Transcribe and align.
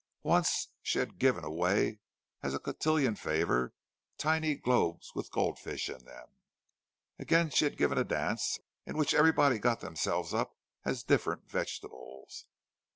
Once 0.23 0.69
she 0.81 0.97
had 0.97 1.19
given 1.19 1.43
away 1.43 1.99
as 2.41 2.57
cotillion 2.57 3.15
favours 3.15 3.69
tiny 4.17 4.55
globes 4.55 5.13
with 5.13 5.29
goldfish 5.31 5.89
in 5.89 6.03
them; 6.05 6.25
again 7.19 7.51
she 7.51 7.65
had 7.65 7.77
given 7.77 7.99
a 7.99 8.03
dance 8.03 8.57
at 8.87 8.95
which 8.95 9.13
everybody 9.13 9.59
got 9.59 9.79
themselves 9.81 10.33
up 10.33 10.57
as 10.83 11.03
different 11.03 11.47
vegetables. 11.51 12.47